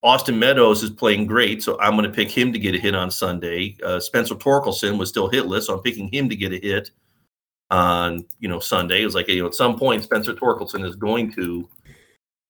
austin 0.01 0.39
meadows 0.39 0.81
is 0.81 0.89
playing 0.89 1.27
great 1.27 1.61
so 1.61 1.77
i'm 1.81 1.91
going 1.91 2.09
to 2.09 2.15
pick 2.15 2.31
him 2.31 2.51
to 2.53 2.59
get 2.59 2.73
a 2.73 2.79
hit 2.79 2.95
on 2.95 3.11
sunday 3.11 3.75
uh, 3.83 3.99
spencer 3.99 4.33
torkelson 4.35 4.97
was 4.97 5.09
still 5.09 5.29
hitless 5.29 5.63
so 5.63 5.73
i'm 5.73 5.81
picking 5.81 6.07
him 6.11 6.29
to 6.29 6.35
get 6.35 6.53
a 6.53 6.57
hit 6.57 6.89
on 7.69 8.25
you 8.39 8.47
know 8.47 8.59
sunday 8.59 9.01
it 9.01 9.05
was 9.05 9.13
like 9.15 9.27
you 9.27 9.41
know 9.41 9.47
at 9.47 9.53
some 9.53 9.77
point 9.77 10.03
spencer 10.03 10.33
torkelson 10.33 10.85
is 10.85 10.95
going 10.95 11.29
to 11.33 11.67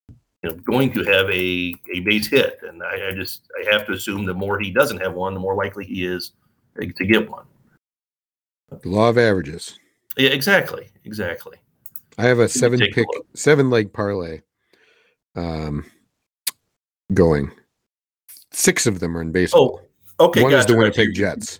you 0.07 0.49
know 0.49 0.53
going 0.69 0.93
to 0.93 1.03
have 1.05 1.27
a 1.31 1.73
a 1.95 1.99
base 2.01 2.27
hit 2.27 2.59
and 2.67 2.83
i, 2.83 3.09
I 3.09 3.11
just 3.13 3.49
i 3.59 3.73
have 3.73 3.87
to 3.87 3.93
assume 3.93 4.25
the 4.25 4.33
more 4.35 4.59
he 4.59 4.69
doesn't 4.69 5.01
have 5.01 5.15
one 5.15 5.33
the 5.33 5.39
more 5.39 5.55
likely 5.55 5.85
he 5.85 6.05
is 6.05 6.33
to 6.79 6.93
to 6.93 7.05
get 7.05 7.27
one 7.27 7.45
The 8.69 8.89
law 8.89 9.09
of 9.09 9.17
averages. 9.17 9.79
yeah 10.17 10.29
exactly 10.29 10.89
exactly 11.05 11.57
I 12.17 12.23
have 12.25 12.39
a 12.39 12.49
seven 12.49 12.79
take 12.79 12.91
a 12.91 12.95
pick, 12.95 13.07
seven 13.35 13.69
leg 13.69 13.93
parlay 13.93 14.41
um, 15.35 15.85
going. 17.13 17.51
Six 18.51 18.87
of 18.87 18.99
them 18.99 19.15
are 19.17 19.21
in 19.21 19.31
baseball. 19.31 19.81
oh 20.19 20.25
okay 20.25 20.41
One 20.41 20.51
is 20.51 20.65
gotcha, 20.65 20.67
the 20.67 20.73
gotcha. 20.73 20.79
Winnipeg 20.99 21.15
Jets. 21.15 21.59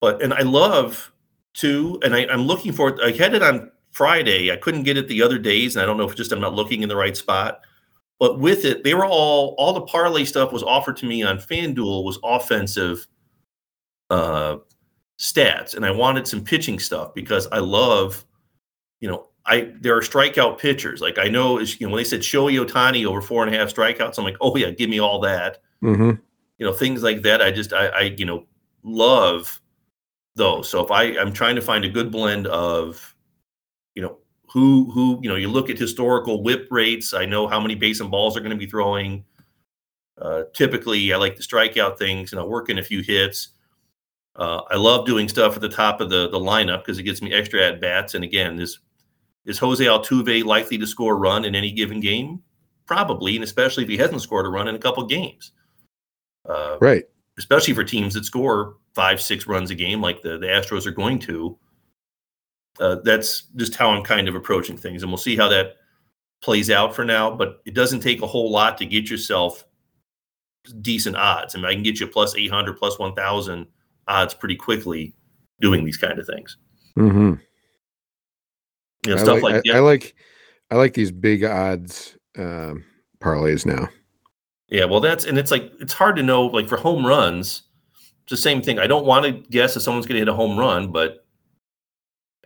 but 0.00 0.20
and 0.22 0.34
I 0.34 0.40
love 0.42 1.12
two, 1.54 2.00
and 2.02 2.14
I, 2.14 2.26
I'm 2.26 2.42
looking 2.42 2.72
for 2.72 2.88
it. 2.88 3.00
I 3.00 3.16
had 3.16 3.34
it 3.34 3.42
on 3.42 3.70
Friday. 3.92 4.50
I 4.50 4.56
couldn't 4.56 4.82
get 4.82 4.96
it 4.96 5.06
the 5.06 5.22
other 5.22 5.38
days, 5.38 5.76
and 5.76 5.82
I 5.82 5.86
don't 5.86 5.96
know 5.96 6.08
if 6.08 6.16
just 6.16 6.32
I'm 6.32 6.40
not 6.40 6.54
looking 6.54 6.82
in 6.82 6.88
the 6.88 6.96
right 6.96 7.16
spot. 7.16 7.60
But 8.18 8.40
with 8.40 8.64
it, 8.64 8.82
they 8.82 8.94
were 8.94 9.06
all 9.06 9.54
all 9.58 9.72
the 9.72 9.82
parlay 9.82 10.24
stuff 10.24 10.52
was 10.52 10.64
offered 10.64 10.96
to 10.98 11.06
me 11.06 11.22
on 11.22 11.38
FanDuel 11.38 12.02
was 12.04 12.18
offensive 12.24 13.06
uh 14.10 14.56
stats, 15.18 15.74
and 15.74 15.84
I 15.84 15.90
wanted 15.90 16.26
some 16.26 16.42
pitching 16.42 16.78
stuff 16.78 17.14
because 17.14 17.46
I 17.52 17.58
love, 17.58 18.24
you 19.00 19.08
know, 19.08 19.28
I 19.46 19.72
there 19.80 19.96
are 19.96 20.02
strikeout 20.02 20.58
pitchers. 20.58 21.00
Like 21.00 21.18
I 21.18 21.28
know, 21.28 21.58
you 21.60 21.86
know 21.86 21.92
when 21.92 21.98
they 21.98 22.04
said 22.04 22.20
Shohei 22.20 22.64
Ohtani 22.64 23.04
over 23.06 23.20
four 23.20 23.44
and 23.44 23.54
a 23.54 23.58
half 23.58 23.74
strikeouts, 23.74 24.18
I'm 24.18 24.24
like, 24.24 24.36
oh 24.40 24.56
yeah, 24.56 24.70
give 24.70 24.90
me 24.90 25.00
all 25.00 25.20
that. 25.20 25.58
Hmm 25.80 26.12
you 26.58 26.66
know 26.66 26.72
things 26.72 27.02
like 27.02 27.22
that 27.22 27.42
i 27.42 27.50
just 27.50 27.72
i, 27.72 27.86
I 27.86 28.00
you 28.16 28.24
know 28.24 28.46
love 28.82 29.60
those. 30.36 30.68
So 30.68 30.84
if 30.84 30.90
i 30.90 31.16
i'm 31.18 31.32
trying 31.32 31.56
to 31.56 31.62
find 31.62 31.84
a 31.84 31.88
good 31.88 32.10
blend 32.10 32.46
of 32.48 33.14
you 33.94 34.02
know 34.02 34.18
who 34.52 34.90
who 34.90 35.20
you 35.22 35.28
know 35.28 35.36
you 35.36 35.48
look 35.48 35.70
at 35.70 35.78
historical 35.78 36.42
whip 36.42 36.68
rates 36.70 37.14
i 37.14 37.24
know 37.24 37.46
how 37.46 37.60
many 37.60 37.74
base 37.74 38.00
and 38.00 38.10
balls 38.10 38.36
are 38.36 38.40
going 38.40 38.50
to 38.50 38.56
be 38.56 38.66
throwing. 38.66 39.24
Uh, 40.16 40.44
typically 40.54 41.12
i 41.12 41.16
like 41.16 41.34
the 41.34 41.42
strikeout 41.42 41.98
things 41.98 42.30
and 42.30 42.40
i 42.40 42.44
work 42.44 42.70
in 42.70 42.78
a 42.78 42.82
few 42.82 43.02
hits 43.02 43.48
Uh, 44.36 44.62
I 44.70 44.76
love 44.76 45.06
doing 45.06 45.28
stuff 45.28 45.54
at 45.54 45.60
the 45.60 45.68
top 45.68 46.00
of 46.00 46.10
the 46.10 46.28
the 46.28 46.38
lineup 46.38 46.78
because 46.78 46.98
it 46.98 47.04
gets 47.04 47.22
me 47.22 47.32
extra 47.32 47.62
at 47.62 47.80
bats. 47.80 48.14
And 48.14 48.24
again, 48.24 48.56
this 48.56 48.78
is 49.44 49.58
Jose 49.58 49.84
Altuve 49.84 50.44
likely 50.44 50.78
to 50.78 50.86
score 50.86 51.14
a 51.14 51.16
run 51.16 51.44
in 51.44 51.54
any 51.54 51.70
given 51.70 52.00
game? 52.00 52.42
Probably, 52.86 53.36
and 53.36 53.44
especially 53.44 53.84
if 53.84 53.88
he 53.88 53.96
hasn't 53.96 54.22
scored 54.22 54.46
a 54.46 54.50
run 54.50 54.68
in 54.68 54.74
a 54.74 54.78
couple 54.78 55.04
games. 55.06 55.52
Uh, 56.48 56.76
right. 56.80 57.04
Especially 57.38 57.74
for 57.74 57.84
teams 57.84 58.14
that 58.14 58.24
score 58.24 58.76
five, 58.94 59.20
six 59.20 59.46
runs 59.46 59.70
a 59.70 59.74
game, 59.74 60.00
like 60.00 60.22
the 60.22 60.38
the 60.38 60.46
Astros 60.46 60.86
are 60.86 60.92
going 60.92 61.18
to. 61.20 61.58
Uh, 62.80 62.96
that's 63.04 63.42
just 63.56 63.76
how 63.76 63.90
I'm 63.90 64.02
kind 64.02 64.28
of 64.28 64.34
approaching 64.34 64.76
things, 64.76 65.02
and 65.02 65.10
we'll 65.10 65.18
see 65.18 65.36
how 65.36 65.48
that 65.48 65.76
plays 66.42 66.70
out 66.70 66.94
for 66.94 67.04
now. 67.04 67.30
But 67.30 67.60
it 67.64 67.74
doesn't 67.74 68.00
take 68.00 68.20
a 68.20 68.26
whole 68.26 68.50
lot 68.50 68.78
to 68.78 68.86
get 68.86 69.08
yourself 69.08 69.64
decent 70.80 71.16
odds. 71.16 71.54
I 71.54 71.58
mean, 71.58 71.66
I 71.66 71.74
can 71.74 71.82
get 71.82 72.00
you 72.00 72.06
plus 72.06 72.34
800, 72.34 72.76
plus 72.76 72.98
1,000 72.98 73.66
odds 74.08 74.34
pretty 74.34 74.56
quickly 74.56 75.14
doing 75.60 75.84
these 75.84 75.96
kind 75.96 76.18
of 76.18 76.26
things. 76.26 76.56
Mm-hmm. 76.98 77.34
You 79.06 79.14
know, 79.14 79.20
I 79.20 79.22
stuff 79.22 79.42
like, 79.42 79.54
like 79.54 79.62
I, 79.72 79.76
I, 79.76 79.80
like 79.80 80.14
I 80.70 80.76
like 80.76 80.94
these 80.94 81.12
big 81.12 81.44
odds 81.44 82.16
um, 82.38 82.84
parlays 83.20 83.66
now. 83.66 83.88
Yeah, 84.68 84.86
well, 84.86 85.00
that's 85.00 85.24
and 85.24 85.38
it's 85.38 85.50
like 85.50 85.72
it's 85.80 85.92
hard 85.92 86.16
to 86.16 86.22
know. 86.22 86.46
Like 86.46 86.68
for 86.68 86.76
home 86.76 87.06
runs, 87.06 87.62
it's 88.22 88.30
the 88.30 88.36
same 88.36 88.62
thing. 88.62 88.78
I 88.78 88.86
don't 88.86 89.04
want 89.04 89.24
to 89.26 89.32
guess 89.50 89.76
if 89.76 89.82
someone's 89.82 90.06
going 90.06 90.14
to 90.14 90.20
hit 90.20 90.28
a 90.28 90.34
home 90.34 90.58
run, 90.58 90.90
but 90.90 91.26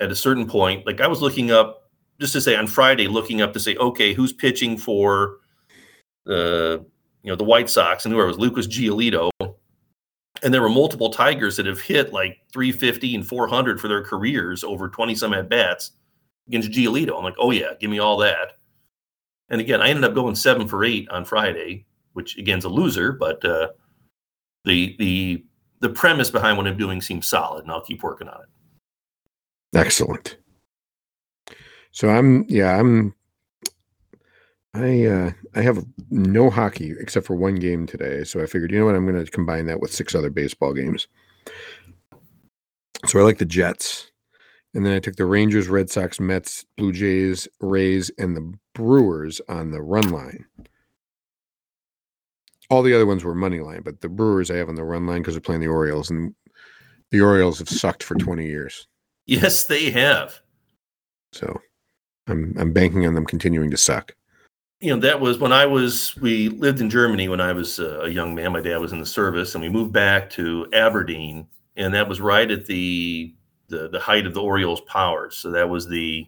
at 0.01 0.11
a 0.11 0.17
certain 0.17 0.47
point, 0.47 0.87
like 0.87 1.01
I 1.01 1.07
was 1.07 1.23
looking 1.23 1.51
up 1.51 1.91
just 2.21 2.33
to 2.33 2.41
say 2.41 2.57
on 2.57 2.67
Friday, 2.67 3.07
looking 3.07 3.41
up 3.41 3.53
to 3.53 3.61
say, 3.61 3.77
okay, 3.77 4.13
who's 4.13 4.33
pitching 4.33 4.77
for 4.77 5.39
the 6.27 6.81
uh, 6.81 6.85
you 7.23 7.31
know 7.31 7.37
the 7.37 7.45
White 7.45 7.71
Sox, 7.71 8.05
and 8.05 8.13
who 8.13 8.19
was 8.21 8.39
Lucas 8.39 8.67
Giolito, 8.67 9.31
and 10.43 10.53
there 10.53 10.63
were 10.63 10.69
multiple 10.69 11.11
Tigers 11.11 11.57
that 11.57 11.67
have 11.67 11.81
hit 11.81 12.13
like 12.13 12.41
350 12.53 13.17
and 13.17 13.27
400 13.27 13.81
for 13.81 13.89
their 13.89 14.03
careers 14.03 14.65
over 14.65 14.89
20 14.89 15.15
some 15.15 15.35
at 15.35 15.49
bats 15.49 15.93
against 16.47 16.71
Giolito. 16.71 17.17
I'm 17.17 17.25
like, 17.25 17.37
oh 17.39 17.51
yeah, 17.51 17.73
give 17.81 17.91
me 17.91 17.99
all 17.99 18.17
that. 18.19 18.59
And 19.51 19.61
again, 19.61 19.81
I 19.81 19.89
ended 19.89 20.05
up 20.05 20.15
going 20.15 20.35
seven 20.35 20.69
for 20.69 20.85
eight 20.85 21.09
on 21.09 21.25
Friday, 21.25 21.87
which 22.13 22.37
again's 22.37 22.65
a 22.65 22.69
loser, 22.69 23.13
but 23.13 23.45
uh, 23.45 23.69
the 24.65 24.95
the 24.99 25.45
the 25.81 25.89
premise 25.89 26.31
behind 26.31 26.59
what 26.59 26.67
I'm 26.67 26.77
doing 26.77 27.01
seems 27.01 27.29
solid, 27.29 27.63
and 27.63 27.73
I'll 27.73 27.81
keep 27.81 28.03
working 28.03 28.29
on 28.29 28.41
it. 28.43 29.79
Excellent. 29.79 30.37
So 31.93 32.11
I'm 32.11 32.45
yeah 32.49 32.79
I'm 32.79 33.15
I 34.75 35.07
uh, 35.07 35.31
I 35.55 35.63
have 35.63 35.85
no 36.11 36.51
hockey 36.51 36.95
except 36.99 37.27
for 37.27 37.35
one 37.35 37.57
game 37.57 37.87
today, 37.87 38.25
so 38.25 38.43
I 38.43 38.47
figured 38.47 38.71
you 38.71 38.79
know 38.79 38.87
what 38.87 38.95
I'm 38.95 39.07
going 39.07 39.25
to 39.25 39.31
combine 39.31 39.67
that 39.67 39.81
with 39.81 39.93
six 39.93 40.15
other 40.15 40.31
baseball 40.31 40.75
games. 40.75 41.09
So 43.07 43.19
I 43.19 43.23
like 43.23 43.39
the 43.39 43.45
Jets, 43.45 44.11
and 44.75 44.85
then 44.85 44.93
I 44.93 44.99
took 44.99 45.17
the 45.17 45.25
Rangers, 45.25 45.69
Red 45.69 45.89
Sox, 45.89 46.21
Mets, 46.21 46.67
Blue 46.77 46.93
Jays, 46.93 47.49
Rays, 47.61 48.11
and 48.19 48.37
the 48.37 48.53
Brewers 48.75 49.41
on 49.49 49.71
the 49.71 49.81
run 49.81 50.11
line. 50.11 50.45
All 52.71 52.83
the 52.83 52.95
other 52.95 53.07
ones 53.07 53.25
were 53.25 53.35
money 53.35 53.61
line, 53.61 53.81
but 53.83 54.03
the 54.03 54.11
Brewers 54.11 54.51
I 54.51 54.57
have 54.57 54.69
on 54.69 54.75
the 54.75 54.85
run 54.85 55.07
line 55.07 55.23
because 55.23 55.33
they're 55.35 55.41
playing 55.41 55.63
the 55.63 55.69
Orioles, 55.69 56.11
and 56.11 56.35
the 57.11 57.23
Orioles 57.23 57.59
have 57.59 57.71
sucked 57.71 58.03
for 58.03 58.17
20 58.17 58.45
years. 58.45 58.87
Yes, 59.25 59.65
they 59.65 59.91
have. 59.91 60.41
So 61.33 61.59
I'm 62.27 62.55
I'm 62.59 62.73
banking 62.75 63.07
on 63.07 63.15
them 63.15 63.25
continuing 63.25 63.71
to 63.71 63.77
suck 63.79 64.15
you 64.81 64.95
know 64.95 65.01
that 65.01 65.21
was 65.21 65.39
when 65.39 65.53
i 65.53 65.67
was 65.67 66.17
we 66.17 66.49
lived 66.49 66.81
in 66.81 66.89
germany 66.89 67.29
when 67.29 67.41
i 67.41 67.53
was 67.53 67.79
a 67.79 68.09
young 68.11 68.35
man. 68.35 68.53
My 68.53 68.61
dad 68.61 68.79
was 68.79 68.93
in 68.93 69.01
the 69.01 69.07
service 69.07 69.55
and 69.55 69.63
we 69.63 69.69
moved 69.69 69.93
back 69.93 70.31
to 70.31 70.67
aberdeen 70.73 71.47
and 71.77 71.93
that 71.95 72.09
was 72.09 72.21
right 72.21 72.51
at 72.51 72.67
the 72.67 73.35
the, 73.69 73.89
the 73.89 74.01
height 74.01 74.27
of 74.27 74.35
the 74.35 74.41
orioles 74.41 74.81
powers 74.83 75.37
so 75.37 75.51
that 75.51 75.69
was 75.69 75.89
the 75.89 76.27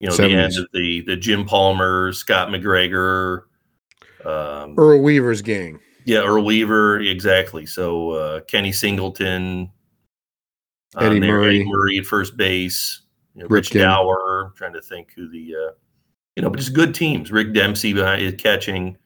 you 0.00 0.08
know 0.08 0.14
70s. 0.14 0.16
the 0.16 0.34
end 0.34 0.56
of 0.56 0.68
the 0.72 1.00
the 1.02 1.16
jim 1.16 1.44
palmer 1.44 2.12
scott 2.12 2.48
mcgregor 2.48 3.42
um, 4.24 4.74
earl 4.76 5.00
weaver's 5.00 5.42
gang. 5.42 5.78
Yeah 6.04 6.24
earl 6.24 6.44
weaver 6.44 6.98
exactly. 7.00 7.66
So 7.66 8.10
uh, 8.10 8.40
kenny 8.40 8.72
singleton 8.72 9.70
eddie 10.98 11.20
there, 11.20 11.30
murray. 11.30 11.60
Eddie 11.60 11.64
murray 11.70 11.98
at 11.98 12.06
first 12.06 12.36
base 12.36 13.02
you 13.34 13.42
know, 13.42 13.48
rich 13.48 13.70
dauer 13.70 14.52
trying 14.56 14.72
to 14.72 14.82
think 14.82 15.12
who 15.14 15.28
the 15.28 15.54
uh, 15.54 15.72
you 16.38 16.42
know, 16.42 16.50
but 16.50 16.60
just 16.60 16.72
good 16.72 16.94
teams. 16.94 17.32
Rick 17.32 17.52
Dempsey 17.52 17.90
is 17.90 18.34
catching, 18.40 18.96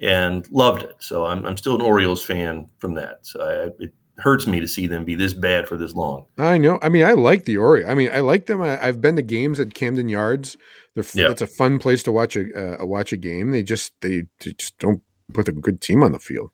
and 0.00 0.48
loved 0.52 0.84
it. 0.84 0.94
So 1.00 1.26
I'm 1.26 1.44
I'm 1.44 1.56
still 1.56 1.74
an 1.74 1.80
Orioles 1.80 2.24
fan 2.24 2.68
from 2.78 2.94
that. 2.94 3.26
So 3.26 3.40
I, 3.40 3.82
it 3.82 3.92
hurts 4.18 4.46
me 4.46 4.60
to 4.60 4.68
see 4.68 4.86
them 4.86 5.04
be 5.04 5.16
this 5.16 5.34
bad 5.34 5.66
for 5.66 5.76
this 5.76 5.92
long. 5.94 6.24
I 6.38 6.58
know. 6.58 6.78
I 6.80 6.88
mean, 6.88 7.04
I 7.04 7.14
like 7.14 7.46
the 7.46 7.56
Orioles. 7.56 7.90
I 7.90 7.94
mean, 7.94 8.10
I 8.12 8.20
like 8.20 8.46
them. 8.46 8.62
I, 8.62 8.76
have 8.76 9.00
been 9.00 9.16
to 9.16 9.22
games 9.22 9.58
at 9.58 9.74
Camden 9.74 10.08
Yards. 10.08 10.56
They're, 10.94 11.04
yeah. 11.14 11.32
It's 11.32 11.42
a 11.42 11.48
fun 11.48 11.80
place 11.80 12.04
to 12.04 12.12
watch 12.12 12.36
a 12.36 12.80
uh, 12.80 12.86
watch 12.86 13.12
a 13.12 13.16
game. 13.16 13.50
They 13.50 13.64
just 13.64 13.92
they, 14.00 14.22
they, 14.38 14.52
just 14.52 14.78
don't 14.78 15.02
put 15.32 15.48
a 15.48 15.52
good 15.52 15.80
team 15.80 16.04
on 16.04 16.12
the 16.12 16.20
field. 16.20 16.52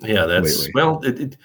Yeah, 0.00 0.26
that's 0.26 0.58
lately. 0.58 0.72
well. 0.74 1.00
It, 1.02 1.18
it, 1.18 1.36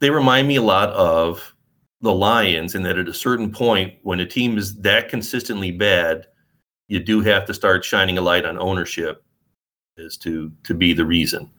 they 0.00 0.10
remind 0.10 0.48
me 0.48 0.56
a 0.56 0.62
lot 0.62 0.90
of 0.90 1.54
the 2.00 2.12
Lions 2.12 2.74
in 2.74 2.82
that 2.82 2.98
at 2.98 3.08
a 3.08 3.14
certain 3.14 3.52
point, 3.52 3.94
when 4.02 4.18
a 4.18 4.26
team 4.26 4.58
is 4.58 4.74
that 4.80 5.08
consistently 5.08 5.70
bad, 5.70 6.26
you 6.88 7.00
do 7.00 7.20
have 7.20 7.46
to 7.46 7.54
start 7.54 7.84
shining 7.84 8.18
a 8.18 8.20
light 8.20 8.44
on 8.44 8.58
ownership 8.58 9.24
as 9.98 10.16
to 10.18 10.52
to 10.64 10.74
be 10.74 10.92
the 10.92 11.04
reason. 11.04 11.50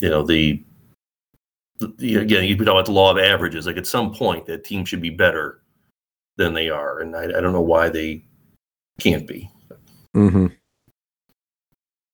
You 0.00 0.10
know, 0.10 0.22
the, 0.22 0.62
the 1.78 2.16
again, 2.16 2.44
you 2.44 2.56
talk 2.56 2.68
about 2.68 2.86
the 2.86 2.92
law 2.92 3.10
of 3.10 3.18
averages. 3.18 3.66
Like 3.66 3.76
at 3.76 3.86
some 3.86 4.12
point, 4.12 4.46
that 4.46 4.64
team 4.64 4.84
should 4.84 5.00
be 5.00 5.10
better 5.10 5.62
than 6.36 6.54
they 6.54 6.68
are, 6.68 7.00
and 7.00 7.16
I, 7.16 7.24
I 7.24 7.40
don't 7.40 7.52
know 7.52 7.62
why 7.62 7.88
they 7.88 8.24
can't 8.98 9.26
be. 9.26 9.50
Mm-hmm. 10.14 10.46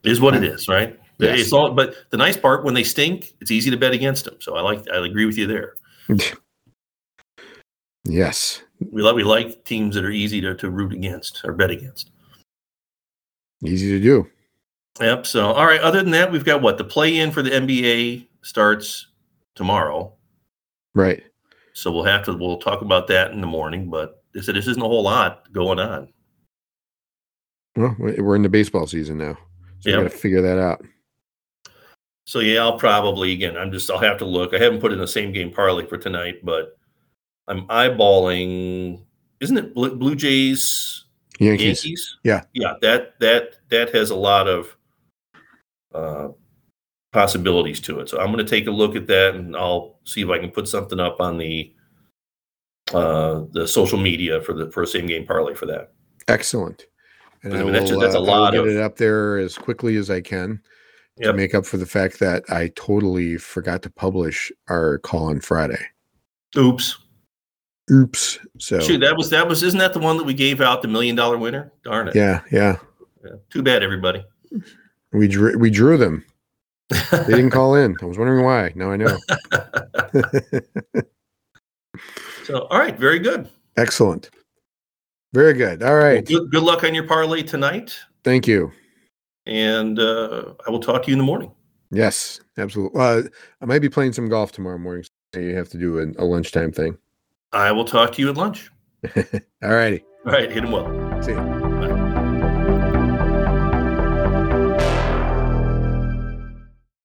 Is 0.05 0.21
what 0.21 0.35
it 0.35 0.43
is, 0.43 0.69
right? 0.69 0.99
Yes. 1.19 1.41
It's 1.41 1.53
all, 1.53 1.73
but 1.73 1.95
the 2.11 2.17
nice 2.17 2.37
part 2.37 2.65
when 2.65 2.75
they 2.75 2.83
stink, 2.83 3.35
it's 3.41 3.53
easy 3.53 3.71
to 3.71 3.77
bet 3.77 3.93
against 3.93 4.25
them. 4.25 4.37
So 4.41 4.57
I 4.57 4.61
like, 4.61 4.85
I 4.93 5.05
agree 5.07 5.27
with 5.27 5.39
you 5.39 5.47
there. 5.47 5.75
yes, 8.05 8.63
we 8.91 9.03
like 9.03 9.15
we 9.15 9.25
like 9.25 9.65
teams 9.65 9.95
that 9.95 10.05
are 10.05 10.11
easy 10.11 10.41
to, 10.41 10.55
to 10.55 10.71
root 10.71 10.93
against 10.93 11.45
or 11.45 11.53
bet 11.53 11.71
against. 11.71 12.11
Easy 13.65 13.91
to 13.91 14.01
do. 14.01 14.29
Yep. 15.01 15.27
So 15.27 15.53
all 15.53 15.67
right. 15.67 15.81
Other 15.81 16.03
than 16.03 16.13
that, 16.13 16.33
we've 16.33 16.45
got 16.45 16.63
what 16.63 16.79
the 16.79 16.85
play 16.85 17.19
in 17.19 17.31
for 17.31 17.43
the 17.43 17.51
NBA 17.51 18.27
starts 18.43 19.09
tomorrow. 19.55 20.13
Right. 20.95 21.23
So 21.75 21.91
we'll 21.91 22.05
have 22.05 22.25
to 22.25 22.35
we'll 22.35 22.59
talk 22.59 22.83
about 22.83 23.07
that 23.09 23.33
in 23.33 23.41
the 23.41 23.47
morning. 23.47 23.89
But 23.89 24.23
they 24.35 24.41
said 24.41 24.57
this 24.57 24.67
isn't 24.67 24.83
a 24.83 24.87
whole 24.87 25.03
lot 25.03 25.51
going 25.53 25.79
on. 25.79 26.09
Well, 27.77 27.97
we're 27.99 28.37
in 28.37 28.43
the 28.43 28.51
baseball 28.51 28.87
season 28.87 29.17
now, 29.17 29.39
so 29.81 29.91
yep. 29.91 29.99
we 29.99 30.05
got 30.05 30.13
to 30.13 30.19
figure 30.19 30.43
that 30.43 30.59
out. 30.59 30.85
So 32.27 32.41
yeah, 32.41 32.61
I'll 32.61 32.79
probably 32.79 33.33
again. 33.33 33.57
I'm 33.57 33.73
just 33.73 33.91
I'll 33.91 33.99
have 33.99 34.19
to 34.19 34.25
look. 34.25 34.55
I 34.55 34.59
haven't 34.59 34.81
put 34.81 34.93
in 34.93 34.99
the 34.99 35.09
same 35.09 35.33
game 35.33 35.51
parlay 35.51 35.87
for 35.87 35.97
tonight, 35.97 36.45
but 36.45 36.79
I'm 37.53 37.67
eyeballing. 37.67 39.05
Isn't 39.41 39.59
it 39.59 39.75
Blue 39.75 40.17
Jays? 40.17 41.05
Yankees. 41.39 41.85
Yankees? 41.85 42.19
Yeah, 42.25 42.45
yeah. 42.55 42.75
That 42.81 43.19
that 43.21 43.57
that 43.69 43.95
has 43.95 44.09
a 44.09 44.17
lot 44.17 44.49
of 44.49 44.75
uh, 45.95 46.29
possibilities 47.13 47.81
to 47.81 48.01
it. 48.01 48.09
So 48.09 48.19
I'm 48.19 48.33
going 48.33 48.45
to 48.45 48.51
take 48.51 48.67
a 48.67 48.71
look 48.71 48.97
at 48.97 49.07
that, 49.09 49.35
and 49.35 49.55
I'll 49.55 49.99
see 50.05 50.23
if 50.23 50.31
I 50.31 50.39
can 50.39 50.51
put 50.51 50.67
something 50.67 50.99
up 50.99 51.21
on 51.21 51.37
the 51.37 51.75
uh, 52.95 53.43
the 53.51 53.69
social 53.69 53.99
media 53.99 54.41
for 54.41 54.55
the 54.55 54.71
for 54.71 54.83
a 54.83 54.87
same 54.87 55.07
game 55.07 55.27
parlay 55.27 55.55
for 55.55 55.67
that. 55.67 55.93
Excellent. 56.29 56.87
And 57.43 57.53
I, 57.53 57.57
mean, 57.59 57.67
will, 57.67 57.73
that's, 57.73 57.91
that's, 57.91 58.15
a 58.15 58.19
uh, 58.19 58.23
lot 58.23 58.53
get 58.53 58.61
of 58.61 58.69
it 58.69 58.81
up 58.81 58.97
there 58.97 59.37
as 59.37 59.59
quickly 59.59 59.97
as 59.97 60.09
I 60.11 60.21
can 60.21 60.63
yep. 61.19 61.33
to 61.33 61.37
make 61.37 61.55
up 61.55 61.67
for 61.67 61.77
the 61.77 61.87
fact 61.87 62.19
that 62.21 62.45
I 62.49 62.71
totally 62.77 63.37
forgot 63.37 63.83
to 63.83 63.91
publish 63.91 64.53
our 64.69 64.99
call 64.99 65.29
on 65.29 65.41
Friday. 65.41 65.85
Oops. 66.57 66.99
Oops. 67.93 68.39
So 68.59 68.81
Shoot, 68.81 68.99
that 68.99 69.17
was 69.17 69.31
that 69.31 69.47
was 69.47 69.63
isn't 69.63 69.79
that 69.79 69.93
the 69.93 69.99
one 69.99 70.17
that 70.17 70.25
we 70.25 70.35
gave 70.35 70.61
out 70.61 70.83
the 70.83 70.89
million 70.89 71.15
dollar 71.15 71.37
winner? 71.37 71.73
Darn 71.85 72.09
it. 72.09 72.15
Yeah, 72.15 72.41
yeah. 72.51 72.79
yeah. 73.25 73.33
Too 73.51 73.63
bad, 73.63 73.83
everybody. 73.83 74.25
We 75.13 75.29
drew 75.29 75.59
we 75.59 75.71
drew 75.71 75.99
them. 75.99 76.25
they 77.11 77.25
didn't 77.27 77.51
call 77.51 77.75
in. 77.75 77.97
I 78.01 78.07
was 78.07 78.19
wondering 78.19 78.45
why. 78.45 78.73
Now 78.75 78.91
I 78.91 78.97
know. 78.97 79.15
so 82.45 82.67
all 82.71 82.79
right, 82.79 82.99
very 82.99 83.19
good. 83.19 83.49
Excellent. 83.77 84.31
Very 85.35 85.55
good. 85.55 85.83
All 85.83 85.97
right. 85.97 86.29
Well, 86.29 86.41
good, 86.41 86.51
good 86.51 86.63
luck 86.63 86.85
on 86.85 86.95
your 86.95 87.07
parlay 87.07 87.43
tonight. 87.43 87.97
Thank 88.25 88.47
you. 88.47 88.73
And 89.47 89.99
uh, 89.99 90.55
I 90.67 90.71
will 90.71 90.81
talk 90.81 91.05
to 91.05 91.09
you 91.09 91.15
in 91.15 91.19
the 91.19 91.25
morning. 91.25 91.51
Yes, 91.91 92.41
absolutely. 92.59 93.01
Uh, 93.01 93.23
I 93.61 93.65
might 93.65 93.81
be 93.81 93.89
playing 93.89 94.13
some 94.13 94.29
golf 94.29 94.53
tomorrow 94.53 94.79
morning. 94.79 95.05
So 95.35 95.41
you 95.41 95.57
have 95.57 95.71
to 95.71 95.79
do 95.79 95.99
a, 95.99 96.23
a 96.23 96.25
lunchtime 96.25 96.73
thing. 96.73 96.99
I 97.53 97.73
will 97.73 97.85
talk 97.85 98.13
to 98.13 98.23
you 98.23 98.31
at 98.31 98.37
lunch. 98.37 98.71
All 99.17 99.23
righty. 99.63 100.05
All 100.27 100.33
right. 100.33 100.51
Hit 100.51 100.65
him 100.65 100.73
well. 100.73 101.23
See 101.23 101.33
you. 101.33 101.72